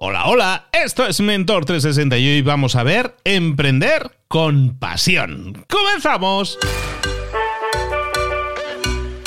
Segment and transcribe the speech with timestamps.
[0.00, 5.64] Hola, hola, esto es Mentor 360 y hoy vamos a ver Emprender con pasión.
[5.68, 6.56] ¡Comenzamos!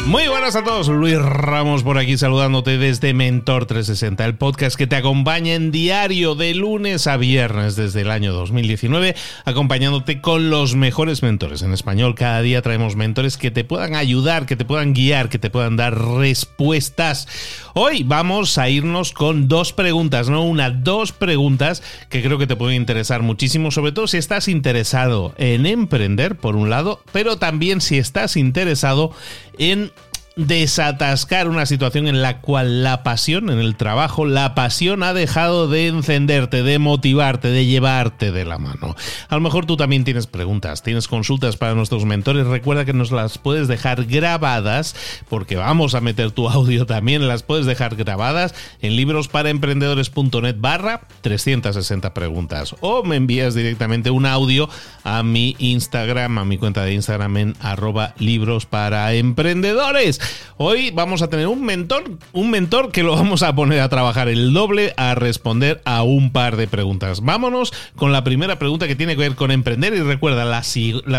[0.07, 4.88] Muy buenas a todos, Luis Ramos por aquí saludándote desde Mentor 360, el podcast que
[4.88, 10.75] te acompaña en diario de lunes a viernes desde el año 2019, acompañándote con los
[10.75, 12.16] mejores mentores en español.
[12.16, 15.77] Cada día traemos mentores que te puedan ayudar, que te puedan guiar, que te puedan
[15.77, 17.27] dar respuestas.
[17.73, 22.57] Hoy vamos a irnos con dos preguntas, no una, dos preguntas que creo que te
[22.57, 27.79] pueden interesar muchísimo, sobre todo si estás interesado en emprender, por un lado, pero también
[27.79, 29.13] si estás interesado
[29.57, 29.91] en
[30.35, 35.67] desatascar una situación en la cual la pasión en el trabajo, la pasión ha dejado
[35.67, 38.95] de encenderte, de motivarte, de llevarte de la mano.
[39.27, 42.48] A lo mejor tú también tienes preguntas, tienes consultas para nuestros mentores.
[42.48, 44.95] Recuerda que nos las puedes dejar grabadas,
[45.27, 52.13] porque vamos a meter tu audio también, las puedes dejar grabadas en librosparaemprendedores.net barra 360
[52.13, 52.76] preguntas.
[52.79, 54.70] O me envías directamente un audio
[55.04, 60.21] a mi Instagram, a mi cuenta de Instagram en arroba libros para emprendedores.
[60.58, 64.30] Hoy vamos a tener un mentor, un mentor que lo vamos a poner a trabajar
[64.30, 67.22] el doble a responder a un par de preguntas.
[67.22, 70.64] Vámonos con la primera pregunta que tiene que ver con emprender y recuerda, la,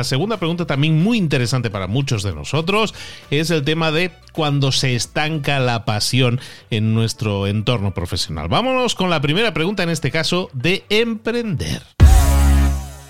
[0.05, 2.95] segunda pregunta también muy interesante para muchos de nosotros
[3.31, 8.49] es el tema de cuando se estanca la pasión en nuestro entorno profesional.
[8.49, 11.83] Vámonos con la primera pregunta en este caso de emprender.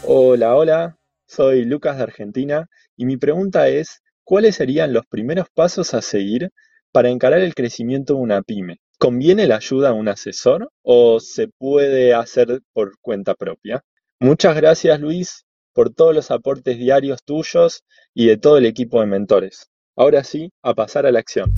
[0.04, 5.94] Hola, hola, soy Lucas de Argentina y mi pregunta es, ¿Cuáles serían los primeros pasos
[5.94, 6.50] a seguir
[6.92, 8.78] para encarar el crecimiento de una pyme?
[8.98, 13.82] ¿Conviene la ayuda a un asesor o se puede hacer por cuenta propia?
[14.20, 17.82] Muchas gracias Luis por todos los aportes diarios tuyos
[18.14, 19.70] y de todo el equipo de mentores.
[19.96, 21.52] Ahora sí, a pasar a la acción.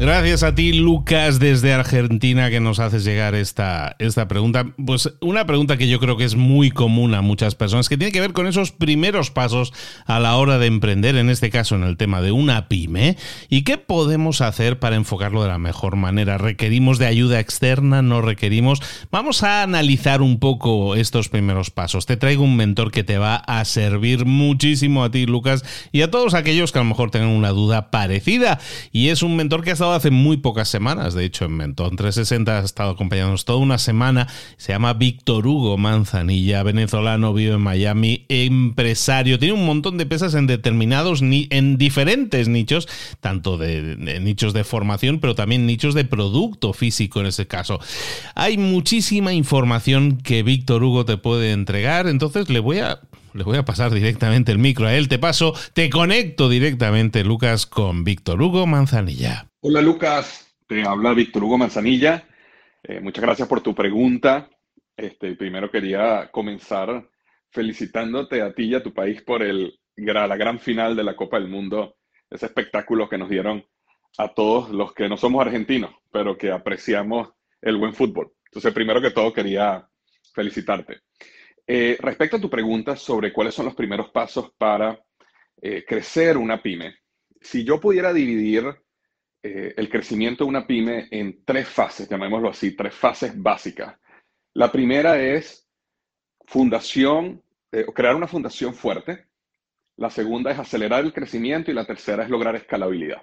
[0.00, 4.64] Gracias a ti, Lucas, desde Argentina, que nos haces llegar esta, esta pregunta.
[4.86, 8.12] Pues una pregunta que yo creo que es muy común a muchas personas, que tiene
[8.12, 9.72] que ver con esos primeros pasos
[10.06, 13.16] a la hora de emprender, en este caso en el tema de una pyme.
[13.48, 16.38] ¿Y qué podemos hacer para enfocarlo de la mejor manera?
[16.38, 18.00] ¿Requerimos de ayuda externa?
[18.00, 18.80] ¿No requerimos?
[19.10, 22.06] Vamos a analizar un poco estos primeros pasos.
[22.06, 26.10] Te traigo un mentor que te va a servir muchísimo a ti, Lucas, y a
[26.10, 28.60] todos aquellos que a lo mejor tengan una duda parecida.
[28.92, 31.96] Y es un mentor que ha estado hace muy pocas semanas, de hecho en Mentón
[31.96, 37.60] 360 ha estado acompañándonos toda una semana, se llama Víctor Hugo Manzanilla, venezolano, vive en
[37.60, 42.88] Miami, empresario, tiene un montón de pesas en determinados, en diferentes nichos,
[43.20, 47.80] tanto de, nichos de formación, pero también nichos de producto físico en ese caso.
[48.34, 53.00] Hay muchísima información que Víctor Hugo te puede entregar, entonces le voy a
[53.34, 55.08] le voy a pasar directamente el micro a él.
[55.08, 59.47] Te paso, te conecto directamente, Lucas, con Víctor Hugo Manzanilla.
[59.60, 62.28] Hola Lucas, te habla Víctor Hugo Manzanilla.
[62.80, 64.48] Eh, muchas gracias por tu pregunta.
[64.96, 67.10] Este, primero quería comenzar
[67.50, 71.40] felicitándote a ti y a tu país por el, la gran final de la Copa
[71.40, 71.96] del Mundo,
[72.30, 73.66] ese espectáculo que nos dieron
[74.18, 77.30] a todos los que no somos argentinos, pero que apreciamos
[77.60, 78.32] el buen fútbol.
[78.44, 79.88] Entonces, primero que todo, quería
[80.32, 81.00] felicitarte.
[81.66, 85.04] Eh, respecto a tu pregunta sobre cuáles son los primeros pasos para
[85.60, 86.94] eh, crecer una pyme,
[87.40, 88.64] si yo pudiera dividir
[89.42, 93.96] eh, el crecimiento de una pyme en tres fases, llamémoslo así, tres fases básicas.
[94.54, 95.68] La primera es
[96.46, 99.26] fundación, eh, crear una fundación fuerte.
[99.96, 103.22] La segunda es acelerar el crecimiento y la tercera es lograr escalabilidad.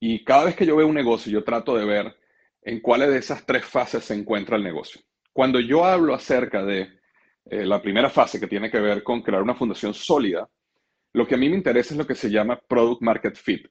[0.00, 2.16] Y cada vez que yo veo un negocio, yo trato de ver
[2.62, 5.00] en cuáles de esas tres fases se encuentra el negocio.
[5.32, 6.88] Cuando yo hablo acerca de
[7.46, 10.48] eh, la primera fase que tiene que ver con crear una fundación sólida,
[11.12, 13.66] lo que a mí me interesa es lo que se llama product market fit.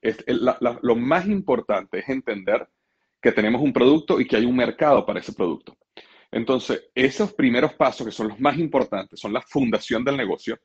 [0.82, 2.68] Lo más importante es entender
[3.20, 5.76] que tenemos un producto y que hay un mercado para ese producto.
[6.30, 10.58] Entonces, esos primeros pasos que son los más importantes, son la fundación del negocio.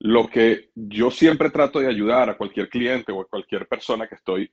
[0.00, 4.16] Lo que yo siempre trato de ayudar a cualquier cliente o a cualquier persona que
[4.16, 4.50] estoy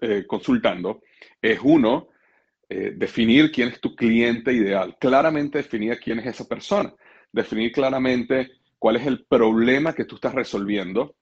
[0.00, 1.02] eh, consultando
[1.40, 2.08] es uno,
[2.68, 6.94] eh, definir quién es tu cliente ideal, claramente definir quién es esa persona,
[7.30, 11.14] definir claramente cuál es el problema que tú estás resolviendo,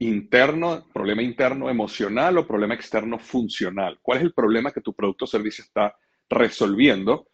[0.00, 3.98] interno, problema interno emocional o problema externo funcional.
[4.02, 5.94] ¿Cuál es el problema que tu producto o servicio está
[6.28, 7.28] resolviendo?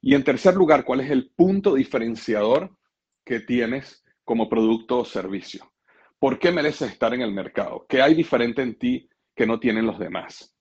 [0.00, 2.74] Y en tercer lugar, ¿cuál es el punto diferenciador
[3.22, 5.72] que tienes como producto o servicio?
[6.18, 7.84] ¿Por qué mereces estar en el mercado?
[7.86, 10.57] ¿Qué hay diferente en ti que no tienen los demás?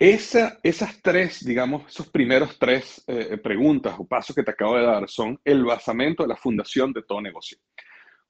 [0.00, 5.06] Esas tres, digamos, esos primeros tres eh, preguntas o pasos que te acabo de dar
[5.10, 7.58] son el basamento de la fundación de todo negocio.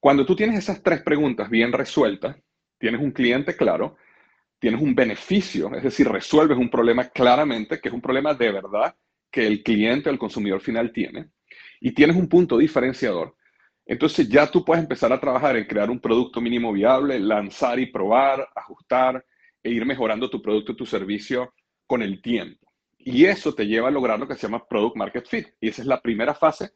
[0.00, 2.36] Cuando tú tienes esas tres preguntas bien resueltas,
[2.76, 3.96] tienes un cliente claro,
[4.58, 8.96] tienes un beneficio, es decir, resuelves un problema claramente, que es un problema de verdad
[9.30, 11.30] que el cliente o el consumidor final tiene
[11.80, 13.36] y tienes un punto diferenciador,
[13.86, 17.86] entonces ya tú puedes empezar a trabajar en crear un producto mínimo viable, lanzar y
[17.86, 19.24] probar, ajustar
[19.62, 21.54] e ir mejorando tu producto o tu servicio
[21.90, 22.72] con el tiempo.
[22.98, 25.48] Y eso te lleva a lograr lo que se llama Product Market Fit.
[25.60, 26.70] Y esa es la primera fase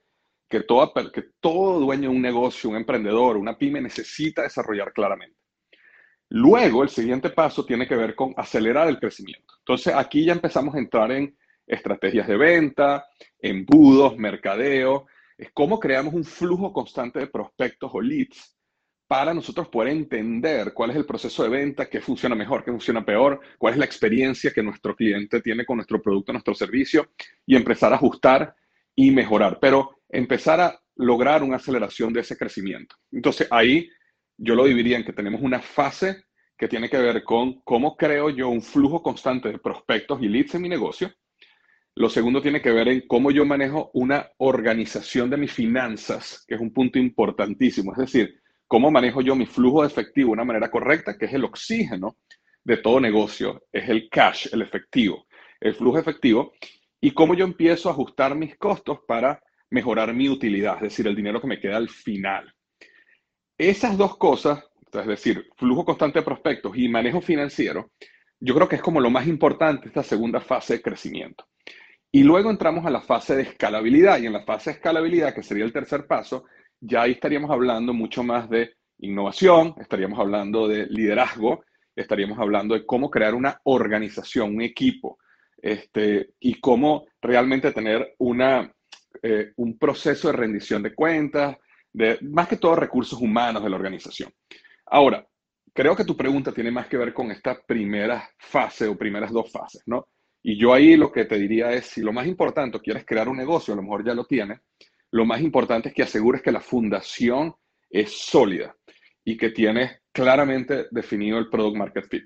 [0.48, 5.38] que, toda, que todo dueño de un negocio, un emprendedor, una pyme necesita desarrollar claramente.
[6.30, 9.54] Luego, el siguiente paso tiene que ver con acelerar el crecimiento.
[9.60, 13.06] Entonces, aquí ya empezamos a entrar en estrategias de venta,
[13.38, 15.06] embudos, mercadeo,
[15.38, 18.56] es cómo creamos un flujo constante de prospectos o leads
[19.06, 23.04] para nosotros poder entender cuál es el proceso de venta, qué funciona mejor, qué funciona
[23.04, 27.10] peor, cuál es la experiencia que nuestro cliente tiene con nuestro producto, nuestro servicio
[27.46, 28.54] y empezar a ajustar
[28.94, 32.96] y mejorar, pero empezar a lograr una aceleración de ese crecimiento.
[33.12, 33.88] Entonces ahí
[34.36, 36.24] yo lo dividiría en que tenemos una fase
[36.56, 40.54] que tiene que ver con cómo creo yo un flujo constante de prospectos y leads
[40.54, 41.12] en mi negocio
[41.96, 46.56] lo segundo tiene que ver en cómo yo manejo una organización de mis finanzas, que
[46.56, 47.92] es un punto importantísimo.
[47.92, 51.34] Es decir, cómo manejo yo mi flujo de efectivo de una manera correcta, que es
[51.34, 52.16] el oxígeno
[52.64, 55.26] de todo negocio, es el cash, el efectivo,
[55.60, 56.52] el flujo efectivo,
[57.00, 61.16] y cómo yo empiezo a ajustar mis costos para mejorar mi utilidad, es decir, el
[61.16, 62.52] dinero que me queda al final.
[63.58, 67.90] Esas dos cosas, es decir, flujo constante de prospectos y manejo financiero,
[68.40, 71.46] yo creo que es como lo más importante esta segunda fase de crecimiento.
[72.10, 75.42] Y luego entramos a la fase de escalabilidad y en la fase de escalabilidad, que
[75.42, 76.44] sería el tercer paso,
[76.86, 81.64] ya ahí estaríamos hablando mucho más de innovación, estaríamos hablando de liderazgo,
[81.96, 85.18] estaríamos hablando de cómo crear una organización, un equipo,
[85.56, 88.70] este, y cómo realmente tener una,
[89.22, 91.56] eh, un proceso de rendición de cuentas,
[91.90, 94.30] de más que todo recursos humanos de la organización.
[94.86, 95.26] Ahora,
[95.72, 99.50] creo que tu pregunta tiene más que ver con esta primera fase o primeras dos
[99.50, 100.08] fases, ¿no?
[100.42, 103.38] Y yo ahí lo que te diría es, si lo más importante, quieres crear un
[103.38, 104.60] negocio, a lo mejor ya lo tienes,
[105.14, 107.54] lo más importante es que asegures que la fundación
[107.88, 108.74] es sólida
[109.24, 112.24] y que tienes claramente definido el product market fit.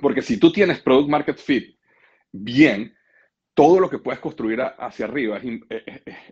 [0.00, 1.76] Porque si tú tienes product market fit
[2.32, 2.96] bien,
[3.52, 5.44] todo lo que puedes construir hacia arriba es,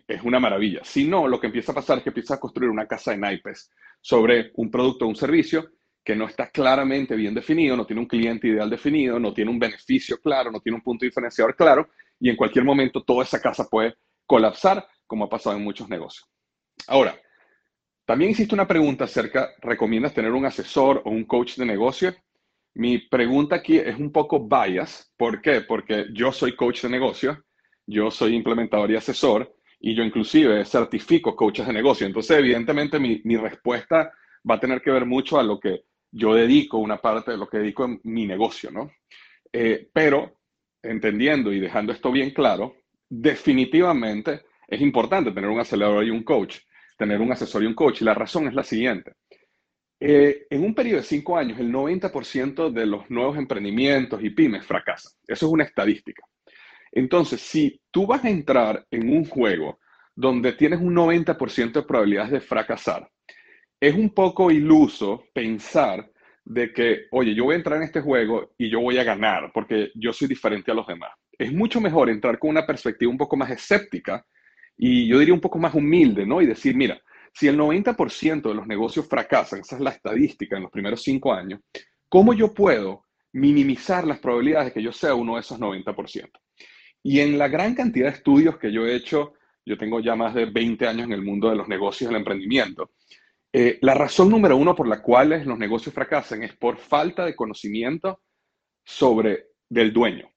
[0.08, 0.80] es, una maravilla.
[0.82, 3.18] Si no, lo que empieza a pasar es que empiezas a construir una casa de
[3.18, 3.70] naipes
[4.00, 5.72] sobre un producto o un servicio
[6.02, 9.58] que no está claramente bien definido, no tiene un cliente ideal definido, no tiene un
[9.58, 13.68] beneficio claro, no tiene un punto diferenciador claro, y en cualquier momento toda esa casa
[13.68, 16.24] puede colapsar, como ha pasado en muchos negocios.
[16.86, 17.20] Ahora,
[18.04, 22.14] también existe una pregunta acerca, ¿recomiendas tener un asesor o un coach de negocio?
[22.74, 25.12] Mi pregunta aquí es un poco bias.
[25.16, 25.62] ¿Por qué?
[25.62, 27.44] Porque yo soy coach de negocio,
[27.84, 32.06] yo soy implementador y asesor, y yo inclusive certifico coaches de negocio.
[32.06, 34.12] Entonces, evidentemente, mi, mi respuesta
[34.48, 37.48] va a tener que ver mucho a lo que yo dedico una parte de lo
[37.48, 38.92] que dedico en mi negocio, ¿no?
[39.52, 40.38] Eh, pero
[40.80, 42.76] entendiendo y dejando esto bien claro,
[43.08, 46.58] definitivamente es importante tener un acelerador y un coach,
[46.96, 48.00] tener un asesor y un coach.
[48.00, 49.14] Y la razón es la siguiente.
[49.98, 54.64] Eh, en un periodo de cinco años, el 90% de los nuevos emprendimientos y pymes
[54.64, 55.12] fracasan.
[55.26, 56.22] Eso es una estadística.
[56.92, 59.80] Entonces, si tú vas a entrar en un juego
[60.14, 63.08] donde tienes un 90% de probabilidades de fracasar,
[63.80, 66.10] es un poco iluso pensar
[66.44, 69.50] de que, oye, yo voy a entrar en este juego y yo voy a ganar
[69.52, 71.10] porque yo soy diferente a los demás.
[71.38, 74.24] Es mucho mejor entrar con una perspectiva un poco más escéptica
[74.82, 76.40] y yo diría un poco más humilde, ¿no?
[76.40, 76.98] Y decir, mira,
[77.34, 81.34] si el 90% de los negocios fracasan, esa es la estadística en los primeros cinco
[81.34, 81.60] años,
[82.08, 86.30] ¿cómo yo puedo minimizar las probabilidades de que yo sea uno de esos 90%?
[87.02, 89.34] Y en la gran cantidad de estudios que yo he hecho,
[89.66, 92.18] yo tengo ya más de 20 años en el mundo de los negocios y el
[92.18, 92.92] emprendimiento,
[93.52, 97.36] eh, la razón número uno por la cual los negocios fracasan es por falta de
[97.36, 98.22] conocimiento
[98.82, 100.30] sobre del dueño.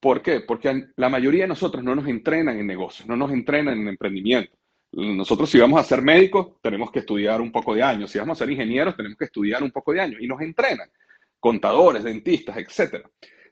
[0.00, 0.40] ¿Por qué?
[0.40, 4.56] Porque la mayoría de nosotros no nos entrenan en negocios, no nos entrenan en emprendimiento.
[4.92, 8.10] Nosotros si vamos a ser médicos, tenemos que estudiar un poco de años.
[8.10, 10.20] Si vamos a ser ingenieros, tenemos que estudiar un poco de años.
[10.20, 10.90] Y nos entrenan.
[11.38, 13.06] Contadores, dentistas, etc.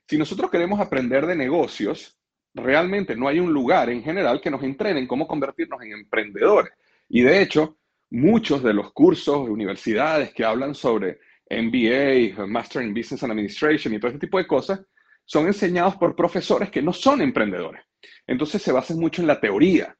[0.05, 2.17] Si nosotros queremos aprender de negocios,
[2.53, 6.73] realmente no hay un lugar en general que nos entrenen cómo convertirnos en emprendedores.
[7.07, 7.77] Y de hecho,
[8.09, 13.93] muchos de los cursos de universidades que hablan sobre MBA, Master in Business and Administration
[13.93, 14.81] y todo este tipo de cosas,
[15.29, 17.83] son enseñados por profesores que no son emprendedores.
[18.25, 19.95] Entonces se basan mucho en la teoría.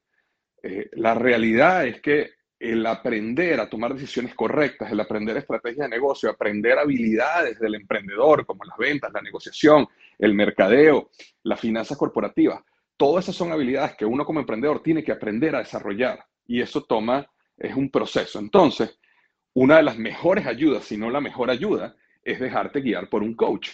[0.64, 5.96] Eh, la realidad es que el aprender a tomar decisiones correctas, el aprender estrategias de
[5.96, 11.12] negocio, aprender habilidades del emprendedor, como las ventas, la negociación, el mercadeo,
[11.44, 12.64] las finanzas corporativas,
[12.98, 16.26] todas esas son habilidades que uno como emprendedor tiene que aprender a desarrollar.
[16.48, 18.40] Y eso toma es un proceso.
[18.40, 18.98] Entonces,
[19.54, 23.36] una de las mejores ayudas, si no la mejor ayuda, es dejarte guiar por un
[23.36, 23.70] coach.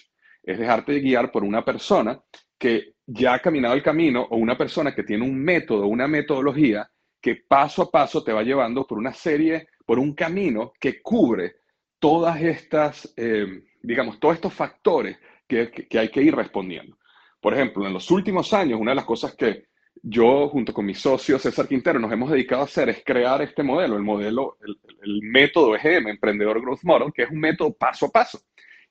[0.45, 2.21] Es dejarte guiar por una persona
[2.57, 6.89] que ya ha caminado el camino o una persona que tiene un método, una metodología
[7.19, 11.55] que paso a paso te va llevando por una serie, por un camino que cubre
[11.99, 16.97] todas estas, eh, digamos, todos estos factores que, que, hay que ir respondiendo.
[17.41, 19.65] Por ejemplo, en los últimos años, una de las cosas que
[20.03, 23.63] yo, junto con mi socio César Quintero, nos hemos dedicado a hacer es crear este
[23.63, 28.07] modelo, el modelo, el, el método EGM, Emprendedor Growth Model, que es un método paso
[28.07, 28.39] a paso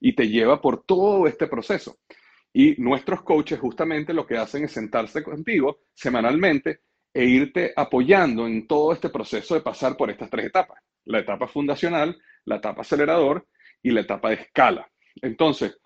[0.04, 1.96] y te lleva por todo este proceso.
[2.52, 6.80] Y nuestros coaches justamente lo que hacen es sentarse contigo semanalmente
[7.14, 10.78] e irte apoyando en todo este proceso de pasar por estas tres etapas.
[11.06, 13.48] La etapa fundacional, la etapa acelerador
[13.82, 14.86] y la etapa de escala.
[15.22, 15.78] Entonces,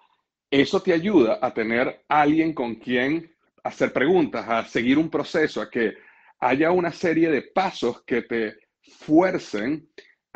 [0.51, 3.33] eso te ayuda a tener alguien con quien
[3.63, 5.95] hacer preguntas, a seguir un proceso, a que
[6.41, 9.89] haya una serie de pasos que te fuercen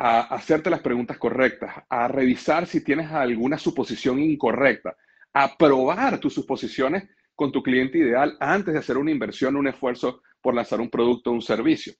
[0.05, 4.97] a hacerte las preguntas correctas, a revisar si tienes alguna suposición incorrecta,
[5.31, 10.21] a probar tus suposiciones con tu cliente ideal antes de hacer una inversión, un esfuerzo
[10.41, 11.93] por lanzar un producto o un servicio.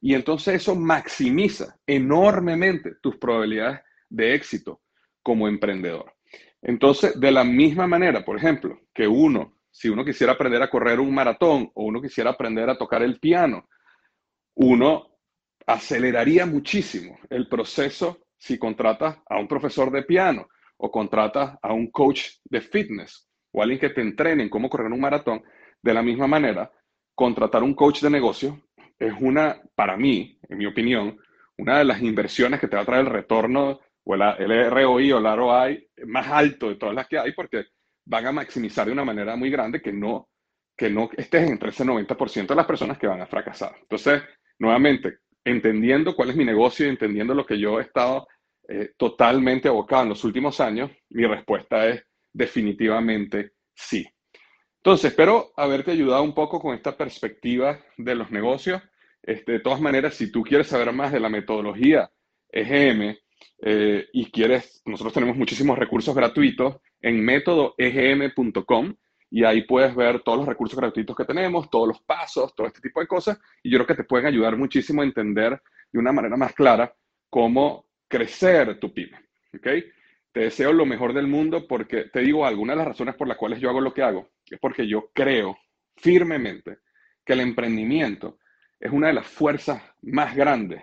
[0.00, 4.80] Y entonces eso maximiza enormemente tus probabilidades de éxito
[5.22, 6.10] como emprendedor.
[6.62, 10.98] Entonces, de la misma manera, por ejemplo, que uno, si uno quisiera aprender a correr
[11.00, 13.68] un maratón o uno quisiera aprender a tocar el piano,
[14.54, 15.11] uno
[15.66, 21.90] aceleraría muchísimo el proceso si contratas a un profesor de piano o contratas a un
[21.90, 25.42] coach de fitness o alguien que te entrene en cómo correr un maratón.
[25.80, 26.70] De la misma manera,
[27.14, 28.60] contratar un coach de negocio
[28.98, 31.18] es una, para mí, en mi opinión,
[31.58, 35.18] una de las inversiones que te va a traer el retorno o el, ROI o
[35.18, 37.66] el ROI más alto de todas las que hay porque
[38.04, 40.28] van a maximizar de una manera muy grande que no,
[40.76, 43.76] que no estés entre ese 90% de las personas que van a fracasar.
[43.80, 44.22] Entonces,
[44.58, 48.26] nuevamente, entendiendo cuál es mi negocio y entendiendo lo que yo he estado
[48.68, 54.06] eh, totalmente abocado en los últimos años, mi respuesta es definitivamente sí.
[54.76, 58.82] Entonces, espero haberte ayudado un poco con esta perspectiva de los negocios.
[59.22, 62.10] Este, de todas maneras, si tú quieres saber más de la metodología
[62.48, 63.16] EGM
[63.64, 68.94] eh, y quieres, nosotros tenemos muchísimos recursos gratuitos en métodoegm.com
[69.34, 72.82] y ahí puedes ver todos los recursos gratuitos que tenemos, todos los pasos, todo este
[72.82, 73.40] tipo de cosas.
[73.62, 75.58] Y yo creo que te pueden ayudar muchísimo a entender
[75.90, 76.94] de una manera más clara
[77.30, 79.18] cómo crecer tu pyme.
[79.56, 79.86] ¿okay?
[80.32, 83.38] Te deseo lo mejor del mundo porque te digo algunas de las razones por las
[83.38, 85.56] cuales yo hago lo que hago es porque yo creo
[85.96, 86.80] firmemente
[87.24, 88.36] que el emprendimiento
[88.78, 90.82] es una de las fuerzas más grandes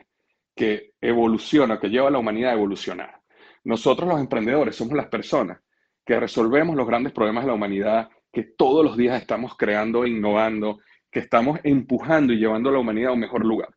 [0.56, 3.22] que evoluciona, que lleva a la humanidad a evolucionar.
[3.64, 5.60] Nosotros los emprendedores somos las personas
[6.04, 10.10] que resolvemos los grandes problemas de la humanidad que todos los días estamos creando e
[10.10, 10.80] innovando,
[11.12, 13.70] que estamos empujando y llevando a la humanidad a un mejor lugar.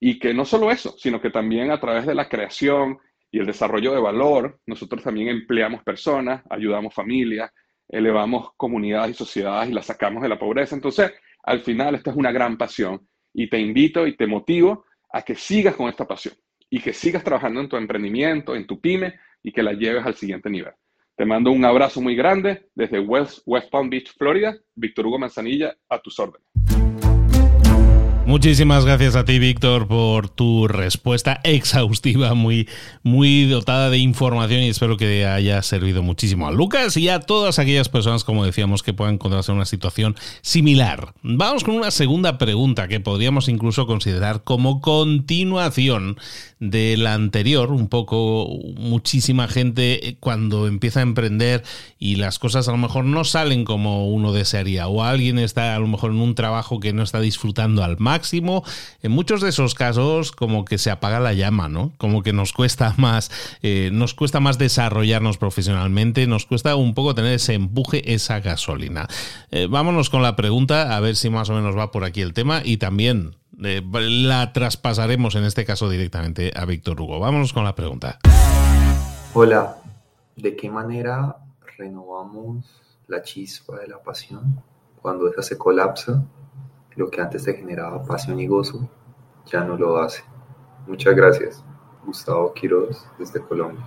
[0.00, 2.98] Y que no solo eso, sino que también a través de la creación
[3.30, 7.50] y el desarrollo de valor, nosotros también empleamos personas, ayudamos familias,
[7.88, 10.74] elevamos comunidades y sociedades y las sacamos de la pobreza.
[10.74, 11.12] Entonces,
[11.42, 15.34] al final, esta es una gran pasión y te invito y te motivo a que
[15.34, 16.34] sigas con esta pasión
[16.70, 20.14] y que sigas trabajando en tu emprendimiento, en tu pyme y que la lleves al
[20.14, 20.74] siguiente nivel.
[21.18, 24.56] Te mando un abrazo muy grande desde West, West Palm Beach, Florida.
[24.76, 26.46] Víctor Hugo Manzanilla, a tus órdenes.
[28.28, 32.68] Muchísimas gracias a ti, Víctor, por tu respuesta exhaustiva, muy,
[33.02, 37.58] muy dotada de información y espero que haya servido muchísimo a Lucas y a todas
[37.58, 41.14] aquellas personas, como decíamos, que puedan encontrarse en una situación similar.
[41.22, 46.18] Vamos con una segunda pregunta que podríamos incluso considerar como continuación
[46.60, 47.72] de la anterior.
[47.72, 51.64] Un poco, muchísima gente cuando empieza a emprender
[51.98, 55.78] y las cosas a lo mejor no salen como uno desearía o alguien está a
[55.78, 58.17] lo mejor en un trabajo que no está disfrutando al máximo
[59.02, 61.92] En muchos de esos casos, como que se apaga la llama, ¿no?
[61.98, 63.30] Como que nos cuesta más,
[63.62, 69.06] eh, nos cuesta más desarrollarnos profesionalmente, nos cuesta un poco tener ese empuje, esa gasolina.
[69.50, 72.32] Eh, vámonos con la pregunta, a ver si más o menos va por aquí el
[72.32, 77.18] tema y también eh, la traspasaremos en este caso directamente a Víctor Hugo.
[77.18, 78.18] Vámonos con la pregunta.
[79.34, 79.76] Hola,
[80.36, 81.36] ¿de qué manera
[81.76, 82.64] renovamos
[83.06, 84.62] la chispa de la pasión
[85.00, 86.24] cuando esa se colapsa
[86.98, 88.88] lo que antes te generaba pasión y gozo,
[89.46, 90.24] ya no lo hace.
[90.86, 91.64] Muchas gracias.
[92.04, 93.84] Gustavo Quiroz, desde Colombia.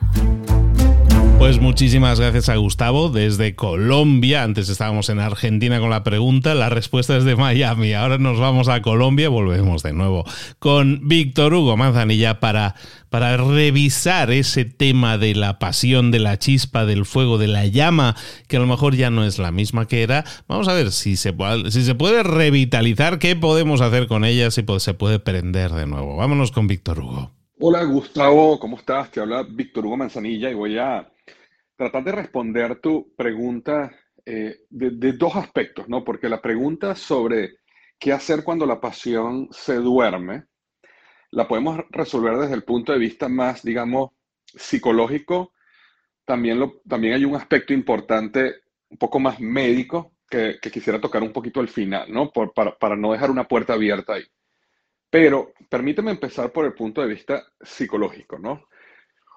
[1.42, 4.44] Pues muchísimas gracias a Gustavo desde Colombia.
[4.44, 7.94] Antes estábamos en Argentina con la pregunta, la respuesta es de Miami.
[7.94, 10.24] Ahora nos vamos a Colombia, volvemos de nuevo
[10.60, 12.76] con Víctor Hugo Manzanilla para,
[13.10, 18.16] para revisar ese tema de la pasión, de la chispa, del fuego, de la llama,
[18.48, 20.24] que a lo mejor ya no es la misma que era.
[20.48, 21.34] Vamos a ver si se,
[21.72, 26.18] si se puede revitalizar, qué podemos hacer con ella, si se puede prender de nuevo.
[26.18, 27.32] Vámonos con Víctor Hugo.
[27.60, 29.10] Hola Gustavo, ¿cómo estás?
[29.10, 31.11] Te habla Víctor Hugo Manzanilla y voy a
[31.82, 33.92] tratar de responder tu pregunta
[34.24, 36.04] eh, de, dos aspectos, ¿no?
[36.04, 37.56] Porque la pregunta sobre
[37.98, 40.46] qué hacer cuando la pasión se duerme,
[41.32, 44.12] la podemos resolver desde el punto de vista más, digamos,
[44.46, 45.54] psicológico.
[46.24, 48.58] También, también hay un aspecto importante,
[48.88, 52.32] un poco más médico, que, quisiera tocar un poquito al final, ¿no?
[52.32, 54.24] para, para no dejar una puerta abierta ahí.
[55.10, 58.68] Pero permíteme empezar por el punto de vista psicológico, ¿no?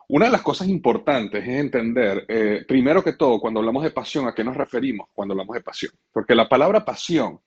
[0.08, 4.28] Una de las cosas importantes es entender, eh, primero que todo, cuando hablamos de pasión,
[4.28, 5.92] ¿a qué nos referimos cuando hablamos de pasión?
[6.12, 7.40] Porque la palabra pasión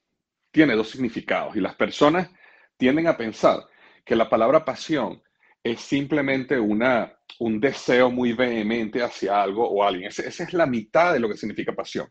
[0.52, 2.30] tiene dos significados y las personas
[2.76, 3.60] tienden a pensar
[4.04, 5.22] que la palabra pasión
[5.64, 10.08] es simplemente una, un deseo muy vehemente hacia algo o alguien.
[10.08, 12.08] esa es la mitad de lo que significa pasión.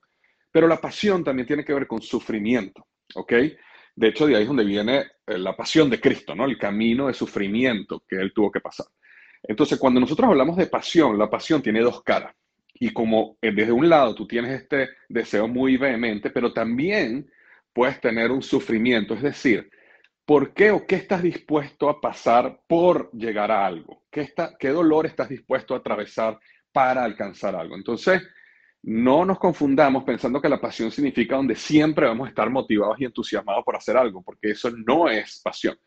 [0.52, 3.32] Pero la pasión también tiene que ver con sufrimiento, ¿ok?
[3.94, 6.44] De hecho, de ahí es donde viene eh, la pasión de Cristo, ¿no?
[6.44, 8.86] El camino de sufrimiento que él tuvo que pasar.
[9.48, 12.34] Entonces, cuando nosotros hablamos de pasión, la pasión tiene dos caras.
[12.74, 17.30] Y como eh, desde un lado tú tienes este deseo muy vehemente, pero también
[17.72, 19.70] puedes tener un sufrimiento, es decir,
[20.24, 24.04] ¿por qué o qué estás dispuesto a pasar por llegar a algo?
[24.10, 26.38] ¿Qué, qué dolor estás dispuesto a atravesar
[26.72, 27.76] para alcanzar algo?
[27.76, 28.22] Entonces,
[28.82, 33.04] no nos confundamos pensando que la pasión significa donde siempre vamos a estar motivados y
[33.04, 35.78] entusiasmados por hacer algo, porque eso no es pasión.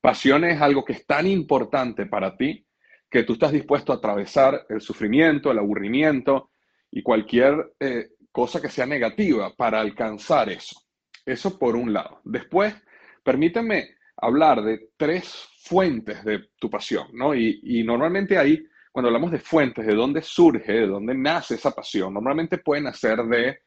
[0.00, 2.64] Pasión es algo que es tan importante para ti
[3.10, 6.50] que tú estás dispuesto a atravesar el sufrimiento, el aburrimiento
[6.90, 10.80] y cualquier eh, cosa que sea negativa para alcanzar eso.
[11.24, 12.20] Eso por un lado.
[12.24, 12.74] Después,
[13.22, 17.34] permíteme hablar de tres fuentes de tu pasión, ¿no?
[17.34, 22.14] Y, normalmente ahí, cuando hablamos de fuentes, de dónde surge, de dónde nace esa pasión,
[22.14, 23.60] normalmente pueden nacer de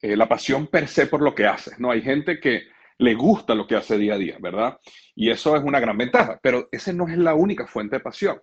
[0.00, 1.90] eh, la pasión per se por lo que haces, ¿no?
[1.90, 2.68] Hay gente que
[2.98, 4.78] le gusta lo que hace día a día, ¿verdad?
[5.14, 8.40] Y eso es una gran ventaja, pero ese no es la única fuente de pasión.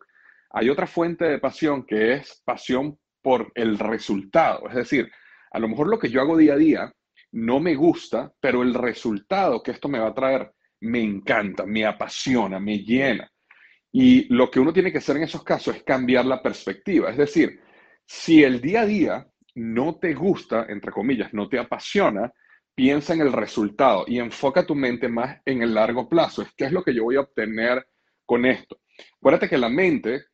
[0.58, 4.70] Hay otra fuente de pasión que es pasión por el resultado.
[4.70, 5.12] Es decir,
[5.52, 6.94] a lo mejor lo que yo hago día a día
[7.34, 11.86] no me gusta, pero el resultado que esto me va a traer me encanta, me
[11.86, 13.30] apasiona, me llena.
[13.92, 17.10] Y lo que uno tiene que hacer en esos casos es cambiar la perspectiva.
[17.10, 17.60] Es decir,
[18.06, 22.32] si el día a día no te gusta, entre comillas, no te apasiona,
[22.74, 26.44] piensa en el resultado y enfoca tu mente más en el largo plazo.
[26.44, 27.86] Es qué es lo que yo voy a obtener
[28.26, 28.80] con esto.
[29.18, 30.26] Acuérdate que la mente,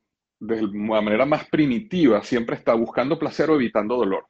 [0.42, 4.28] de la manera más primitiva, siempre está buscando placer o evitando dolor.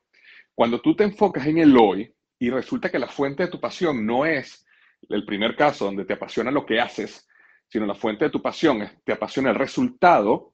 [0.53, 4.05] Cuando tú te enfocas en el hoy y resulta que la fuente de tu pasión
[4.05, 4.65] no es
[5.09, 7.27] el primer caso donde te apasiona lo que haces,
[7.67, 10.53] sino la fuente de tu pasión es, te apasiona el resultado,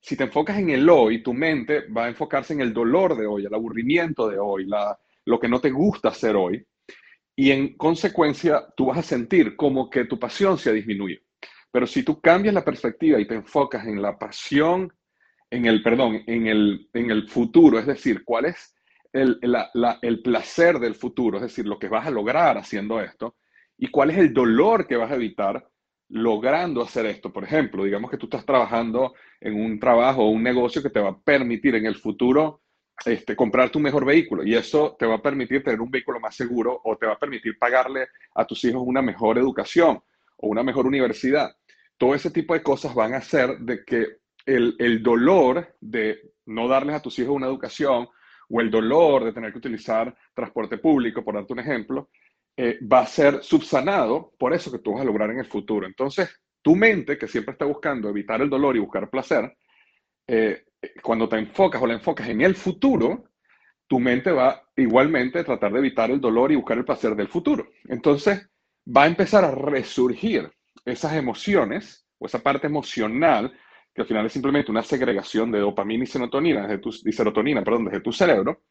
[0.00, 3.26] si te enfocas en el hoy, tu mente va a enfocarse en el dolor de
[3.26, 4.68] hoy, el aburrimiento de hoy,
[5.24, 6.64] lo que no te gusta hacer hoy,
[7.34, 11.22] y en consecuencia tú vas a sentir como que tu pasión se ha disminuido.
[11.72, 14.92] Pero si tú cambias la perspectiva y te enfocas en la pasión,
[15.50, 18.74] en el, perdón, en el, en el futuro, es decir, cuál es
[19.12, 19.40] el,
[20.02, 23.36] el placer del futuro, es decir, lo que vas a lograr haciendo esto,
[23.78, 25.66] y cuál es el dolor que vas a evitar
[26.10, 27.32] logrando hacer esto.
[27.32, 31.00] Por ejemplo, digamos que tú estás trabajando en un trabajo o un negocio que te
[31.00, 32.60] va a permitir en el futuro
[33.04, 36.36] este, comprar tu mejor vehículo y eso te va a permitir tener un vehículo más
[36.36, 40.00] seguro o te va a permitir pagarle a tus hijos una mejor educación
[40.36, 41.50] o una mejor universidad
[42.02, 46.96] todo ese tipo de cosas van a hacer de que el, dolor de no darles
[46.96, 48.08] a tus hijos una educación
[48.48, 52.10] o el dolor de tener que utilizar transporte público, por darte un ejemplo,
[52.56, 55.86] eh, va a ser subsanado por eso que tú vas a lograr en el futuro.
[55.86, 56.28] Entonces,
[56.60, 59.56] tu mente, que siempre está buscando evitar el dolor y buscar placer,
[60.26, 60.64] eh,
[61.04, 63.26] cuando te enfocas o la enfocas en el futuro,
[63.86, 67.28] tu mente va igualmente a tratar de evitar el dolor y buscar el placer del
[67.28, 67.68] futuro.
[67.84, 68.50] Entonces,
[68.88, 70.50] va a empezar a resurgir
[70.84, 73.52] esas emociones o esa parte emocional,
[73.94, 77.62] que al final es simplemente una segregación de dopamina y serotonina, desde tu, y serotonina
[77.62, 78.62] perdón, desde tu cerebro,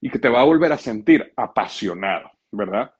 [0.00, 2.92] y que te va a volver a sentir apasionado, ¿verdad?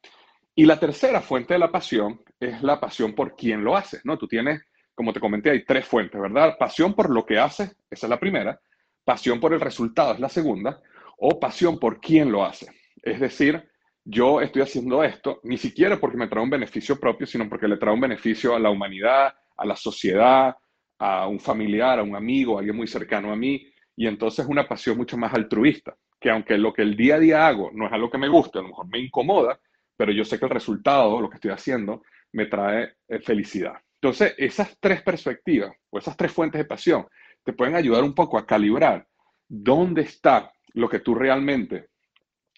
[0.54, 4.18] Y la tercera fuente de la pasión es la pasión por quien lo hace, ¿no?
[4.18, 4.61] Tú tienes,
[4.94, 6.56] como te comenté, hay tres fuentes, ¿verdad?
[6.59, 8.61] Pasión por lo que hace, esa es la primera,
[9.04, 10.80] pasión por el resultado es la segunda,
[11.18, 12.66] o pasión por quien lo hace.
[13.02, 13.69] Es decir,
[14.04, 17.76] yo estoy haciendo esto ni siquiera porque me trae un beneficio propio, sino porque le
[17.76, 20.54] trae un beneficio a la humanidad, a la sociedad,
[20.98, 23.66] a un familiar, a un amigo, a alguien muy cercano a mí.
[23.96, 27.18] Y entonces es una pasión mucho más altruista, que aunque lo que el día a
[27.18, 29.60] día hago no es algo que me guste, a lo mejor me incomoda,
[29.96, 33.74] pero yo sé que el resultado, lo que estoy haciendo, me trae eh, felicidad.
[34.00, 37.06] Entonces, esas tres perspectivas o esas tres fuentes de pasión
[37.44, 39.06] te pueden ayudar un poco a calibrar
[39.46, 41.89] dónde está lo que tú realmente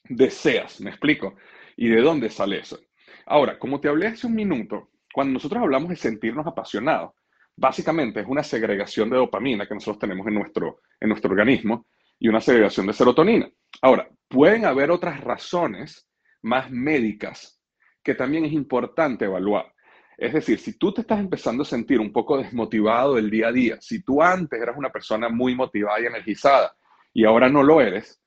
[0.05, 1.37] deseas, ¿me explico?
[1.77, 2.79] ¿Y de dónde sale eso?
[3.27, 7.13] Ahora, como te hablé hace un minuto, cuando nosotros hablamos de sentirnos apasionados,
[7.57, 11.87] básicamente es una segregación de dopamina que nosotros tenemos en nuestro, en nuestro organismo
[12.19, 13.49] y una segregación de serotonina.
[13.81, 16.09] Ahora, pueden haber otras razones
[16.43, 17.61] más médicas
[18.03, 19.73] que también es importante evaluar.
[20.17, 23.53] Es decir, si tú te estás empezando a sentir un poco desmotivado el día a
[23.53, 26.77] día, si tú antes eras una persona muy motivada y energizada
[27.13, 28.22] y ahora no lo eres,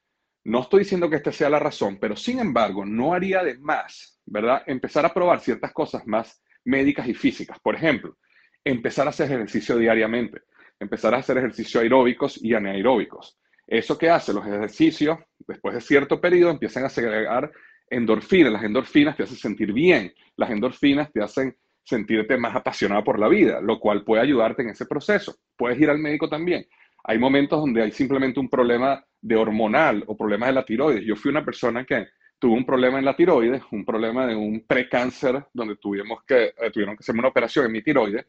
[0.45, 4.21] no estoy diciendo que esta sea la razón, pero sin embargo, no haría de más,
[4.25, 4.63] ¿verdad?
[4.67, 7.59] Empezar a probar ciertas cosas más médicas y físicas.
[7.59, 8.17] Por ejemplo,
[8.63, 10.41] empezar a hacer ejercicio diariamente,
[10.79, 13.39] empezar a hacer ejercicio aeróbicos y anaeróbicos.
[13.65, 14.33] ¿Eso qué hace?
[14.33, 17.51] Los ejercicios, después de cierto periodo, empiezan a segregar
[17.89, 18.53] endorfinas.
[18.53, 20.13] Las endorfinas te hacen sentir bien.
[20.37, 24.69] Las endorfinas te hacen sentirte más apasionado por la vida, lo cual puede ayudarte en
[24.69, 25.37] ese proceso.
[25.57, 26.67] Puedes ir al médico también.
[27.07, 31.05] Hay momentos donde hay simplemente un problema de hormonal o problemas de la tiroides.
[31.05, 32.07] Yo fui una persona que
[32.39, 36.71] tuvo un problema en la tiroides, un problema de un precáncer donde tuvimos que, eh,
[36.71, 38.25] tuvieron que hacerme una operación en mi tiroides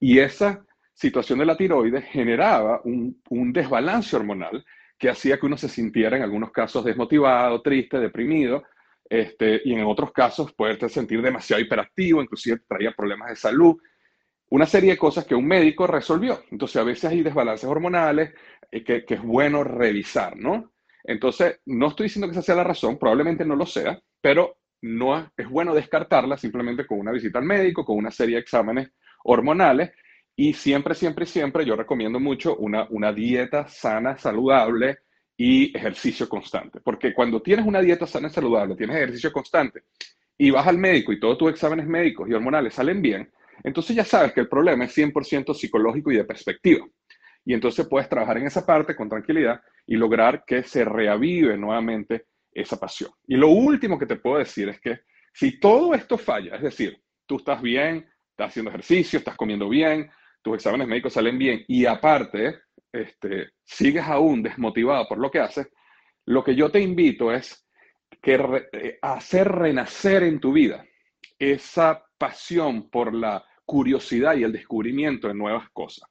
[0.00, 4.64] y esa situación de la tiroides generaba un, un desbalance hormonal
[4.98, 8.64] que hacía que uno se sintiera en algunos casos desmotivado, triste, deprimido,
[9.08, 13.76] este, y en otros casos poderte sentir demasiado hiperactivo, inclusive traía problemas de salud.
[14.54, 16.44] Una serie de cosas que un médico resolvió.
[16.52, 18.34] Entonces, a veces hay desbalances hormonales
[18.70, 20.70] eh, que, es bueno revisar, ¿no?
[21.02, 25.18] Entonces, no estoy diciendo que esa sea la razón, probablemente no lo sea, pero no
[25.18, 28.92] es, es bueno descartarla simplemente con una visita al médico, con una serie de exámenes
[29.24, 29.90] hormonales
[30.36, 34.98] y siempre, siempre, siempre yo recomiendo mucho una, una dieta sana, saludable
[35.36, 36.78] y ejercicio constante.
[36.80, 39.82] Porque cuando tienes una dieta sana y saludable, tienes ejercicio constante
[40.38, 43.28] y vas al médico y todos tus exámenes médicos y hormonales salen bien,
[43.62, 46.86] entonces ya sabes que el problema es 100% psicológico y de perspectiva.
[47.44, 52.26] Y entonces puedes trabajar en esa parte con tranquilidad y lograr que se reavive nuevamente
[52.52, 53.10] esa pasión.
[53.26, 55.00] Y lo último que te puedo decir es que
[55.32, 60.10] si todo esto falla, es decir, tú estás bien, estás haciendo ejercicio, estás comiendo bien,
[60.42, 62.60] tus exámenes médicos salen bien y aparte
[62.92, 65.68] este, sigues aún desmotivado por lo que haces,
[66.26, 67.66] lo que yo te invito es
[68.22, 70.84] que eh, hacer renacer en tu vida
[71.38, 76.08] esa pasión por la curiosidad y el descubrimiento de nuevas cosas.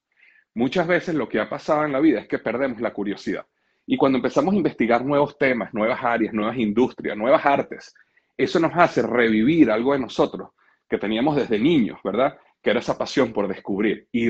[0.53, 3.47] Muchas veces lo que ha pasado en la vida es que perdemos la curiosidad.
[3.87, 7.95] Y cuando empezamos a investigar nuevos temas, nuevas áreas, nuevas industrias, nuevas artes,
[8.37, 10.49] eso nos hace revivir algo de nosotros
[10.87, 12.37] que teníamos desde niños, ¿verdad?
[12.61, 14.27] que era esa pasión por descubrir y,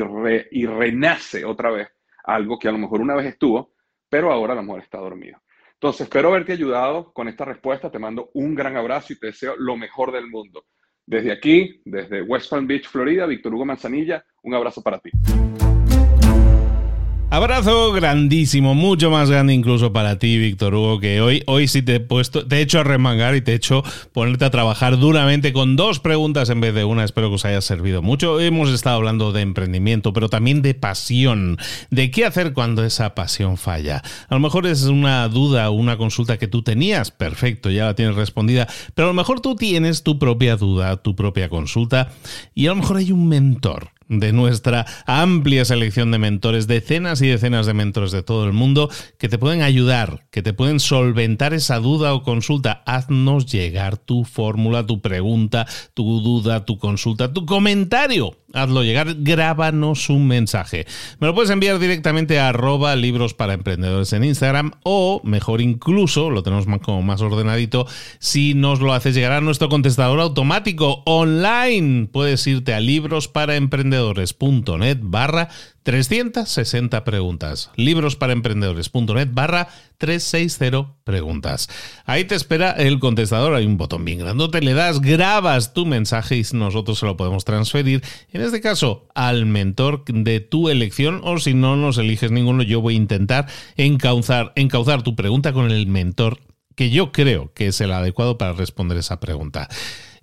[0.51, 1.89] y renace otra vez
[2.23, 3.73] algo que a lo mejor una vez estuvo,
[4.09, 5.37] pero ahora a lo mejor está dormido.
[5.73, 7.91] Entonces, espero haberte ayudado con esta respuesta.
[7.91, 10.65] Te mando un gran abrazo y te deseo lo mejor del mundo.
[11.05, 15.11] Desde aquí, desde West Palm Beach, Florida, Víctor Hugo Manzanilla, un abrazo para ti.
[17.33, 21.95] Abrazo grandísimo, mucho más grande incluso para ti, Víctor Hugo, que hoy, hoy sí te
[21.95, 25.51] he puesto, te he hecho a remangar y te he hecho ponerte a trabajar duramente
[25.51, 27.03] con dos preguntas en vez de una.
[27.03, 28.39] Espero que os haya servido mucho.
[28.39, 31.57] Hemos estado hablando de emprendimiento, pero también de pasión,
[31.89, 34.03] de qué hacer cuando esa pasión falla.
[34.29, 37.95] A lo mejor es una duda o una consulta que tú tenías, perfecto, ya la
[37.95, 42.11] tienes respondida, pero a lo mejor tú tienes tu propia duda, tu propia consulta
[42.53, 47.27] y a lo mejor hay un mentor de nuestra amplia selección de mentores, decenas y
[47.27, 51.53] decenas de mentores de todo el mundo que te pueden ayudar, que te pueden solventar
[51.53, 52.83] esa duda o consulta.
[52.85, 60.09] Haznos llegar tu fórmula, tu pregunta, tu duda, tu consulta, tu comentario hazlo llegar, grábanos
[60.09, 60.85] un mensaje.
[61.19, 66.29] Me lo puedes enviar directamente a arroba libros para emprendedores en Instagram o mejor incluso,
[66.29, 67.87] lo tenemos como más ordenadito,
[68.19, 72.07] si nos lo haces llegar a nuestro contestador automático online.
[72.11, 75.49] Puedes irte a librosparaemprendedores.net barra
[75.83, 77.69] 360 preguntas.
[77.75, 79.67] Librosparaemprendedores.net barra
[79.97, 81.69] 360 preguntas.
[82.05, 83.53] Ahí te espera el contestador.
[83.53, 84.61] Hay un botón bien grandote.
[84.61, 88.01] Le das, grabas tu mensaje y nosotros se lo podemos transferir.
[88.31, 91.21] En este caso, al mentor de tu elección.
[91.23, 95.69] O si no nos eliges ninguno, yo voy a intentar encauzar, encauzar tu pregunta con
[95.69, 96.39] el mentor
[96.75, 99.69] que yo creo que es el adecuado para responder esa pregunta.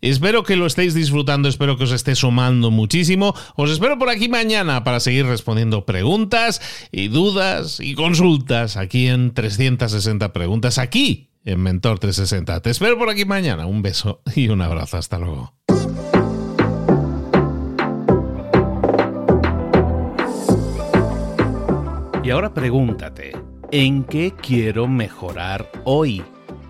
[0.01, 3.35] Espero que lo estéis disfrutando, espero que os esté sumando muchísimo.
[3.57, 6.61] Os espero por aquí mañana para seguir respondiendo preguntas
[6.91, 12.61] y dudas y consultas aquí en 360 preguntas, aquí en Mentor 360.
[12.61, 13.67] Te espero por aquí mañana.
[13.67, 14.97] Un beso y un abrazo.
[14.97, 15.55] Hasta luego.
[22.23, 23.33] Y ahora pregúntate,
[23.73, 26.23] ¿en qué quiero mejorar hoy?